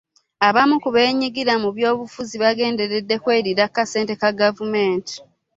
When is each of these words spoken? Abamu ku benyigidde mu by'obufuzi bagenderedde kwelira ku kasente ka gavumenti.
Abamu 0.47 0.75
ku 0.83 0.89
benyigidde 0.95 1.55
mu 1.63 1.69
by'obufuzi 1.75 2.35
bagenderedde 2.43 3.15
kwelira 3.23 3.63
ku 3.67 3.73
kasente 3.75 4.13
ka 4.21 4.29
gavumenti. 4.39 5.15